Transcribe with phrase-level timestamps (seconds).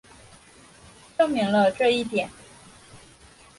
[1.15, 2.27] 证明了这一点。